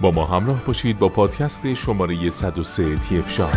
[0.00, 3.48] با ما همراه باشید با پادکست شماره 103 تیفشا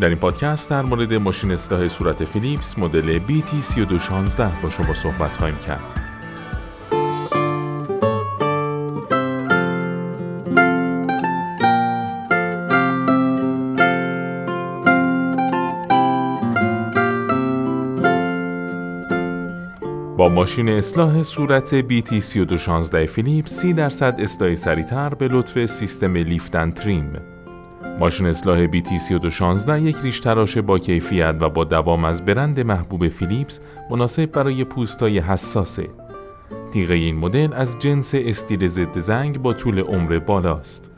[0.00, 5.58] در این پادکست در مورد ماشین اصلاح صورت فیلیپس مدل BT3216 با شما صحبت خواهیم
[5.66, 6.03] کرد.
[20.16, 27.12] با ماشین اصلاح صورت BT3216 فیلیپ 30 درصد اصلاح سریعتر به لطف سیستم لیفتن تریم.
[28.00, 33.60] ماشین اصلاح BT3216 یک ریش تراش با کیفیت و با دوام از برند محبوب فیلیپس
[33.90, 35.88] مناسب برای پوستای حساسه.
[36.72, 40.90] تیغه این مدل از جنس استیل ضد زنگ با طول عمر بالاست.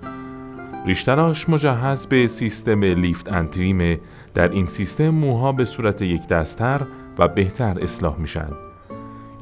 [0.86, 4.00] ریشتراش مجهز به سیستم لیفت انتریمه
[4.34, 6.86] در این سیستم موها به صورت یک دستر
[7.18, 8.65] و بهتر اصلاح میشن.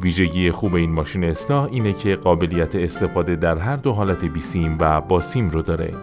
[0.01, 5.01] ویژگی خوب این ماشین اصلاح اینه که قابلیت استفاده در هر دو حالت بیسیم و
[5.01, 5.95] با سیم رو داره.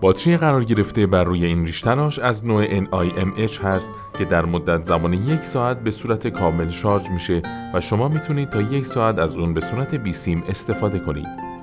[0.00, 5.12] باتری قرار گرفته بر روی این ریشتراش از نوع NIMH هست که در مدت زمان
[5.12, 7.42] یک ساعت به صورت کامل شارژ میشه
[7.74, 11.56] و شما می‌تونید تا یک ساعت از اون به صورت بیسیم استفاده کنید.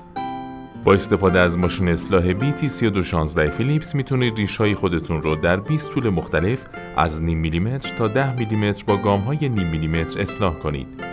[0.84, 6.10] با استفاده از ماشین اصلاح BT3216 فیلیپس می‌تونید ریش های خودتون رو در 20 طول
[6.10, 6.66] مختلف
[6.98, 11.13] از نیم میلیمتر تا 10 میلیمتر با گام های نیم میلیمتر اصلاح کنید.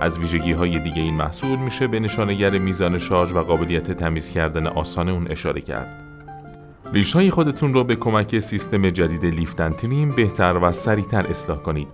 [0.00, 4.66] از ویژگی های دیگه این محصول میشه به نشانگر میزان شارژ و قابلیت تمیز کردن
[4.66, 6.04] آسان اون اشاره کرد.
[6.92, 11.88] ریش های خودتون رو به کمک سیستم جدید لیفتن تریم بهتر و سریعتر اصلاح کنید.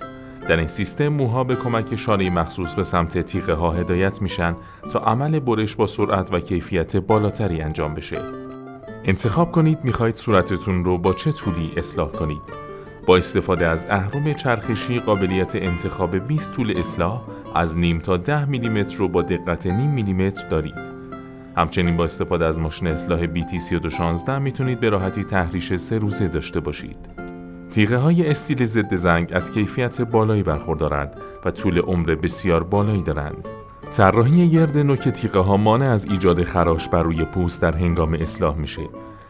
[0.48, 4.56] در این سیستم موها به کمک شانه مخصوص به سمت تیغه ها هدایت میشن
[4.92, 8.18] تا عمل برش با سرعت و کیفیت بالاتری انجام بشه.
[9.04, 12.69] انتخاب کنید می‌خواهید صورتتون رو با چه طولی اصلاح کنید.
[13.06, 17.22] با استفاده از اهرم چرخشی قابلیت انتخاب 20 طول اصلاح
[17.54, 21.00] از نیم تا 10 میلیمتر رو با دقت نیم میلیمتر دارید.
[21.56, 27.08] همچنین با استفاده از ماشین اصلاح BT3216 می‌تونید به راحتی تحریش سه روزه داشته باشید.
[27.70, 33.48] تیغه های استیل ضد زنگ از کیفیت بالایی برخوردارند و طول عمر بسیار بالایی دارند.
[33.92, 38.56] طراحی گرد نوک تیغه ها مانع از ایجاد خراش بر روی پوست در هنگام اصلاح
[38.56, 38.82] میشه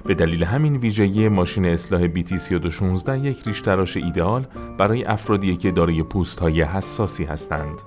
[0.04, 4.46] به دلیل همین ویژگی ماشین اصلاح BT3216 یک ریش تراش ایدئال
[4.78, 7.82] برای افرادی که دارای پوست های حساسی هستند.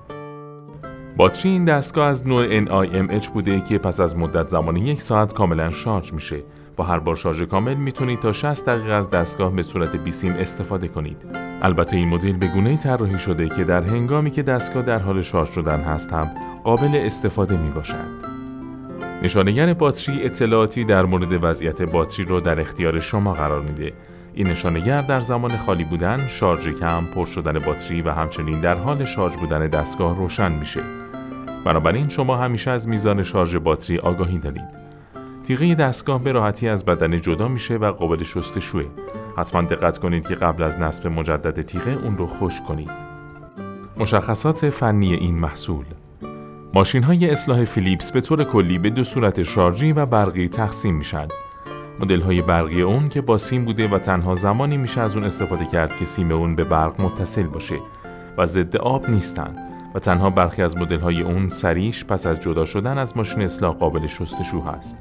[1.17, 5.69] باتری این دستگاه از نوع NIMH بوده که پس از مدت زمان یک ساعت کاملا
[5.69, 6.43] شارژ میشه.
[6.75, 10.87] با هر بار شارژ کامل می‌تونید تا 60 دقیقه از دستگاه به صورت بیسیم استفاده
[10.87, 11.25] کنید.
[11.61, 15.49] البته این مدل به گونه طراحی شده که در هنگامی که دستگاه در حال شارژ
[15.49, 16.31] شدن هست هم
[16.63, 18.12] قابل استفاده می باشد.
[19.21, 23.93] نشانگر باتری اطلاعاتی در مورد وضعیت باتری رو در اختیار شما قرار میده.
[24.33, 29.05] این نشانگر در زمان خالی بودن، شارژ کم، پر شدن باتری و همچنین در حال
[29.05, 30.81] شارژ بودن دستگاه روشن میشه.
[31.65, 34.83] بنابراین شما همیشه از میزان شارژ باتری آگاهی دارید.
[35.43, 38.85] تیغه دستگاه به راحتی از بدن جدا میشه و قابل شستشوه.
[39.37, 42.91] حتما دقت کنید که قبل از نصب مجدد تیغه اون رو خوش کنید.
[43.97, 45.85] مشخصات فنی این محصول
[46.75, 51.27] ماشین های اصلاح فیلیپس به طور کلی به دو صورت شارژی و برقی تقسیم میشن.
[51.99, 55.65] مدل های برقی اون که با سیم بوده و تنها زمانی میشه از اون استفاده
[55.65, 57.79] کرد که سیم اون به برق متصل باشه
[58.37, 59.57] و ضد آب نیستند
[59.95, 63.73] و تنها برخی از مدل های اون سریش پس از جدا شدن از ماشین اصلاح
[63.73, 64.97] قابل شستشو هست.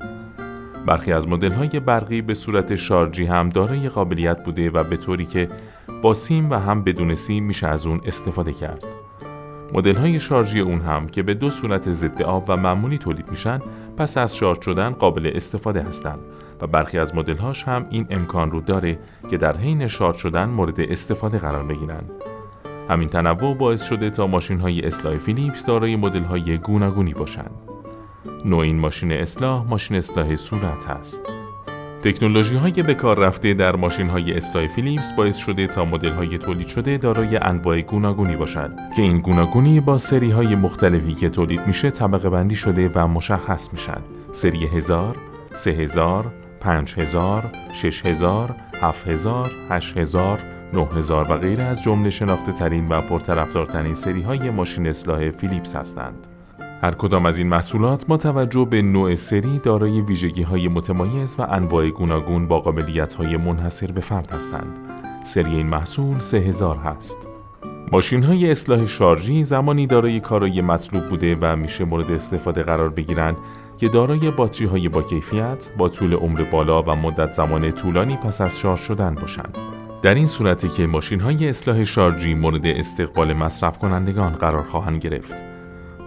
[0.86, 5.26] برخی از مدل های برقی به صورت شارژی هم دارای قابلیت بوده و به طوری
[5.26, 5.48] که
[6.02, 9.01] با سیم و هم بدون سیم میشه از اون استفاده کرد.
[9.72, 13.58] مدل های شارژی اون هم که به دو صورت ضد آب و معمولی تولید میشن
[13.96, 16.20] پس از شارژ شدن قابل استفاده هستند
[16.60, 18.98] و برخی از مدل هاش هم این امکان رو داره
[19.30, 22.04] که در حین شارژ شدن مورد استفاده قرار بگیرن.
[22.88, 27.54] همین تنوع باعث شده تا ماشین های اصلاح فیلیپس دارای مدل های گوناگونی باشند.
[28.44, 31.32] نوع این ماشین اصلاح ماشین اصلاح صورت هست.
[32.02, 36.38] تکنولوژی های به کار رفته در ماشین های اصلاح فیلیپس باعث شده تا مدل های
[36.38, 41.66] تولید شده دارای انواع گوناگونی باشد که این گوناگونی با سری های مختلفی که تولید
[41.66, 44.00] میشه طبقه بندی شده و مشخص میشن
[44.32, 45.16] سری 1000
[45.52, 50.38] 3000 5000 6000 7000 8000
[50.72, 56.31] 9000 و غیره از جمله شناخته ترین و پرطرفدارترین سری های ماشین اصلاح فیلیپس هستند.
[56.84, 61.46] هر کدام از این محصولات ما توجه به نوع سری دارای ویژگی های متمایز و
[61.50, 64.78] انواع گوناگون با قابلیت های منحصر به فرد هستند.
[65.22, 67.28] سری این محصول 3000 هست.
[67.92, 73.36] ماشین های اصلاح شارژی زمانی دارای کارای مطلوب بوده و میشه مورد استفاده قرار بگیرند
[73.76, 78.40] که دارای باتری های با کیفیت با طول عمر بالا و مدت زمان طولانی پس
[78.40, 79.58] از شارژ شدن باشند.
[80.02, 85.51] در این صورتی که ماشین های اصلاح شارژی مورد استقبال مصرف کنندگان قرار خواهند گرفت.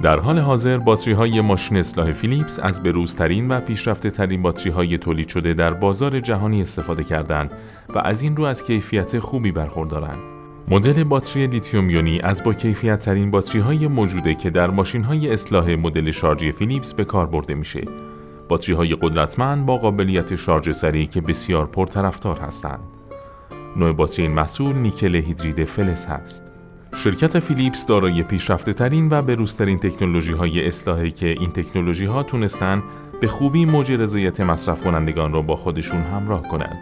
[0.01, 4.97] در حال حاضر باتری های ماشین اصلاح فیلیپس از بروزترین و پیشرفته ترین باتری های
[4.97, 7.51] تولید شده در بازار جهانی استفاده کردند
[7.95, 10.19] و از این رو از کیفیت خوبی برخوردارند.
[10.67, 15.33] مدل باتری لیتیوم یونی از با کیفیت ترین باتری های موجوده که در ماشین های
[15.33, 17.81] اصلاح مدل شارژی فیلیپس به کار برده میشه.
[18.49, 22.83] باتری های قدرتمند با قابلیت شارژ سریع که بسیار پرطرفدار هستند.
[23.75, 26.54] نوع باتری این محصول نیکل هیدرید فلز هست.
[26.95, 32.83] شرکت فیلیپس دارای پیشرفته ترین و بروزترین تکنولوژی های اصلاحی که این تکنولوژی ها تونستن
[33.21, 36.77] به خوبی موج رضایت مصرف کنندگان را با خودشون همراه کنند.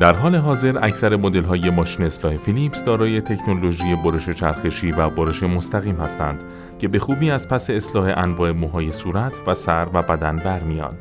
[0.00, 5.42] در حال حاضر اکثر مدل های ماشین اصلاح فیلیپس دارای تکنولوژی برش چرخشی و برش
[5.42, 6.44] مستقیم هستند
[6.78, 10.94] که به خوبی از پس اصلاح انواع موهای صورت و سر و بدن برمیان.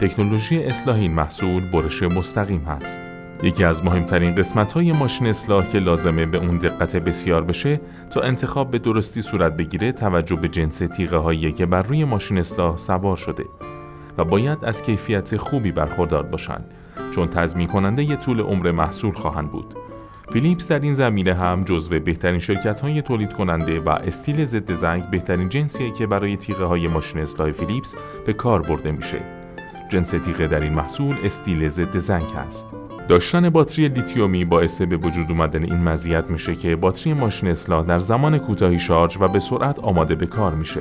[0.00, 3.19] تکنولوژی اصلاح این محصول برش مستقیم هست.
[3.42, 8.20] یکی از مهمترین قسمت های ماشین اصلاح که لازمه به اون دقت بسیار بشه تا
[8.20, 12.76] انتخاب به درستی صورت بگیره توجه به جنس تیغه هایی که بر روی ماشین اصلاح
[12.76, 13.44] سوار شده
[14.18, 16.74] و باید از کیفیت خوبی برخوردار باشند
[17.10, 19.74] چون تضمین کننده ی طول عمر محصول خواهند بود.
[20.32, 25.10] فیلیپس در این زمینه هم جزو بهترین شرکت های تولید کننده و استیل ضد زنگ
[25.10, 27.94] بهترین جنسیه که برای تیغه های ماشین اصلاح فیلیپس
[28.26, 29.20] به کار برده میشه.
[29.88, 32.89] جنس تیغه در این محصول استیل ضد زنگ است.
[33.08, 37.98] داشتن باتری لیتیومی باعث به وجود اومدن این مزیت میشه که باتری ماشین اصلاح در
[37.98, 40.80] زمان کوتاهی شارژ و به سرعت آماده به کار میشه.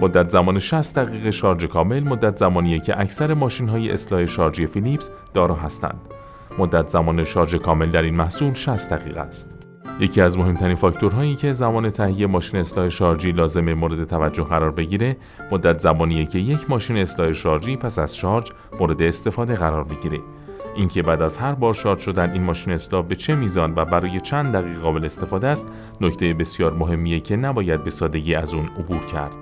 [0.00, 5.10] مدت زمان 60 دقیقه شارژ کامل مدت زمانیه که اکثر ماشین های اصلاح شارژی فیلیپس
[5.34, 6.00] دارا هستند.
[6.58, 9.56] مدت زمان شارژ کامل در این محصول 60 دقیقه است.
[10.00, 15.16] یکی از مهمترین فاکتورهایی که زمان تهیه ماشین اصلاح شارژی لازمه مورد توجه قرار بگیره
[15.52, 18.44] مدت زمانیه که یک ماشین اصلاح شارژی پس از شارژ
[18.80, 20.20] مورد استفاده قرار بگیره
[20.76, 24.20] اینکه بعد از هر بار شارژ شدن این ماشین اصلاح به چه میزان و برای
[24.20, 25.66] چند دقیقه قابل استفاده است
[26.00, 29.36] نکته بسیار مهمیه که نباید به سادگی از اون عبور کرد.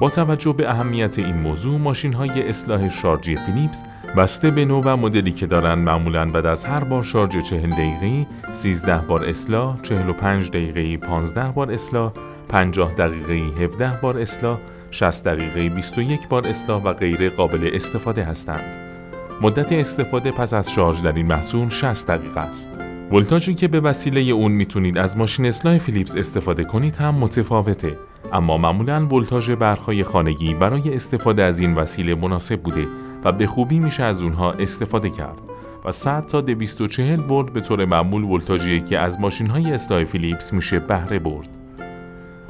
[0.00, 3.84] با توجه به اهمیت این موضوع ماشین های اصلاح شارژی فیلیپس
[4.16, 8.26] بسته به نوع و مدلی که دارن معمولا بعد از هر بار شارژ 40 دقیقه
[8.52, 12.12] 13 بار اصلاح 45 دقیقه 15 بار اصلاح
[12.48, 13.34] 50 دقیقه
[13.64, 14.58] 17 بار اصلاح
[14.90, 18.93] 60 دقیقه 21 بار اصلاح و غیره قابل استفاده هستند.
[19.40, 22.70] مدت استفاده پس از شارژ در این محصول 60 دقیقه است
[23.12, 27.98] ولتاژی که به وسیله اون می‌تونید از ماشین اصلاح فیلیپس استفاده کنید هم متفاوته
[28.32, 32.88] اما معمولا ولتاژ برقهای خانگی برای استفاده از این وسیله مناسب بوده
[33.24, 35.40] و به خوبی میشه از اونها استفاده کرد
[35.84, 40.52] و 100 تا 240 ولت به طور معمول ولتاژی که از ماشین های اصلاح فیلیپس
[40.52, 41.48] میشه بهره برد.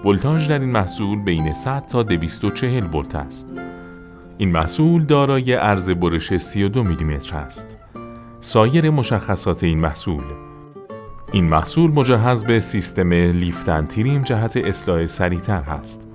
[0.05, 3.55] ولتاژ در این محصول بین 100 تا 240 ولت است.
[4.39, 7.79] این محصول دارای عرض برش 32 میلیمتر است.
[8.41, 10.23] سایر مشخصات این محصول
[11.33, 16.09] این محصول مجهز به سیستم لیفتن تریم جهت اصلاح سریعتر هست.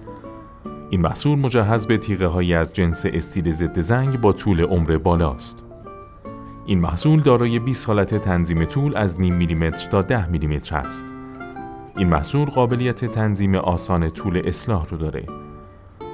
[0.90, 5.66] این محصول مجهز به تیغه های از جنس استیل ضد زنگ با طول عمر بالاست.
[6.66, 11.14] این محصول دارای 20 حالت تنظیم طول از نیم میلیمتر تا 10 میلیمتر است.
[11.98, 15.49] این محصول قابلیت تنظیم آسان طول اصلاح رو داره.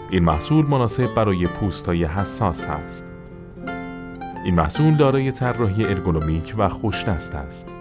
[0.10, 3.12] این محصول مناسب برای پوست های حساس است.
[4.46, 7.76] این محصول دارای طراحی ارگونومیک و خوشدست است.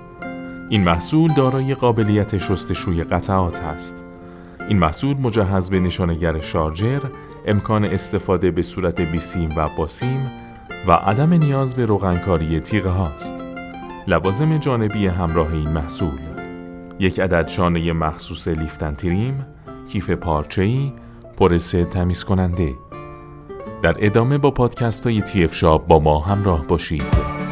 [0.71, 4.05] این محصول دارای قابلیت شستشوی قطعات است.
[4.69, 7.01] این محصول مجهز به نشانگر شارجر،
[7.47, 10.31] امکان استفاده به صورت بیسیم و باسیم
[10.87, 13.45] و عدم نیاز به روغنکاری تیغه هاست.
[14.09, 16.19] لوازم جانبی همراه این محصول
[16.99, 19.47] یک عدد شانه مخصوص لیفتن تریم،
[19.89, 20.93] کیف پارچه‌ای،
[21.37, 22.75] پرسه تمیز کننده.
[23.83, 27.44] در ادامه با پادکست های تی شاب با ما همراه باشید.